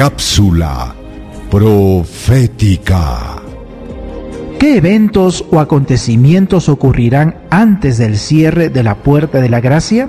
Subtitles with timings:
[0.00, 0.94] Cápsula
[1.50, 3.36] profética.
[4.58, 10.08] ¿Qué eventos o acontecimientos ocurrirán antes del cierre de la puerta de la gracia?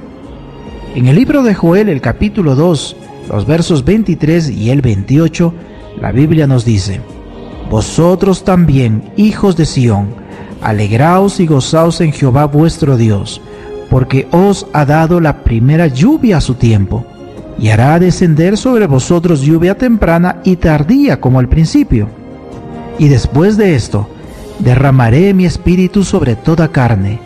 [0.95, 2.95] En el libro de Joel, el capítulo 2,
[3.33, 5.53] los versos 23 y el 28,
[5.99, 7.01] la Biblia nos dice,
[7.69, 10.15] Vosotros también, hijos de Sión,
[10.61, 13.41] alegraos y gozaos en Jehová vuestro Dios,
[13.89, 17.05] porque os ha dado la primera lluvia a su tiempo
[17.61, 22.09] y hará descender sobre vosotros lluvia temprana y tardía como al principio.
[22.97, 24.09] Y después de esto,
[24.59, 27.19] derramaré mi espíritu sobre toda carne,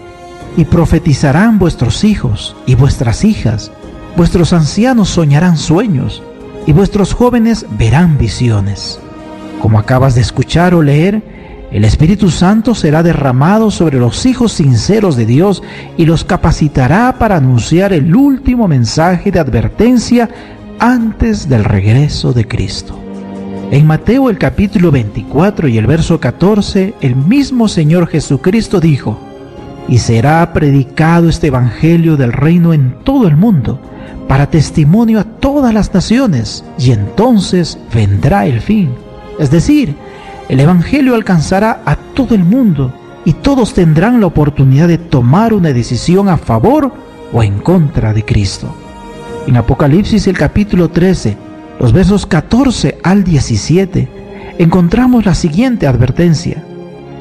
[0.57, 3.71] y profetizarán vuestros hijos y vuestras hijas,
[4.17, 6.21] vuestros ancianos soñarán sueños,
[6.65, 8.99] y vuestros jóvenes verán visiones.
[9.61, 11.23] Como acabas de escuchar o leer,
[11.71, 15.63] el Espíritu Santo será derramado sobre los hijos sinceros de Dios
[15.97, 20.29] y los capacitará para anunciar el último mensaje de advertencia
[20.79, 22.99] antes del regreso de Cristo.
[23.71, 29.19] En Mateo el capítulo 24 y el verso 14, el mismo Señor Jesucristo dijo,
[29.87, 33.79] y será predicado este Evangelio del reino en todo el mundo,
[34.27, 38.89] para testimonio a todas las naciones, y entonces vendrá el fin.
[39.39, 39.95] Es decir,
[40.47, 42.93] el Evangelio alcanzará a todo el mundo
[43.25, 46.91] y todos tendrán la oportunidad de tomar una decisión a favor
[47.33, 48.73] o en contra de Cristo.
[49.47, 51.35] En Apocalipsis el capítulo 13,
[51.79, 54.07] los versos 14 al 17,
[54.59, 56.63] encontramos la siguiente advertencia.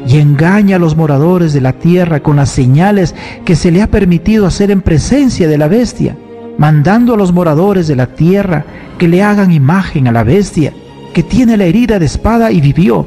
[0.06, 3.14] Y engaña a los moradores de la tierra con las señales
[3.46, 6.14] que se le ha permitido hacer en presencia de la bestia,
[6.58, 8.66] mandando a los moradores de la tierra
[8.98, 10.74] que le hagan imagen a la bestia,
[11.14, 13.06] que tiene la herida de espada y vivió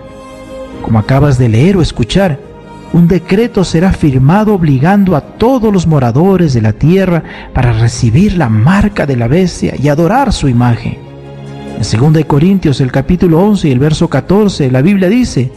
[0.81, 2.39] como acabas de leer o escuchar,
[2.93, 8.49] un decreto será firmado obligando a todos los moradores de la tierra para recibir la
[8.49, 10.97] marca de la bestia y adorar su imagen.
[11.77, 15.51] En 2 Corintios el capítulo 11 y el verso 14 la Biblia dice,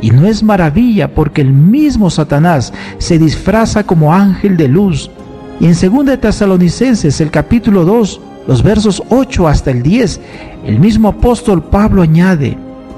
[0.00, 5.10] y no es maravilla porque el mismo Satanás se disfraza como ángel de luz.
[5.60, 10.20] Y en 2 Tesalonicenses el capítulo 2, los versos 8 hasta el 10,
[10.66, 12.56] el mismo apóstol Pablo añade,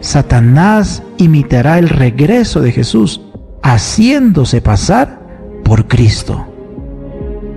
[0.00, 3.20] Satanás imitará el regreso de Jesús,
[3.62, 5.20] haciéndose pasar
[5.64, 6.46] por Cristo.